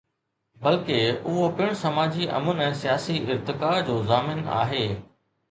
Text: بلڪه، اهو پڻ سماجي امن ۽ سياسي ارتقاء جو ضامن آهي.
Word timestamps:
بلڪه، 0.61 0.95
اهو 1.09 1.43
پڻ 1.59 1.75
سماجي 1.81 2.25
امن 2.39 2.65
۽ 2.65 2.71
سياسي 2.81 3.19
ارتقاء 3.35 3.77
جو 3.93 4.01
ضامن 4.11 4.43
آهي. 4.57 4.83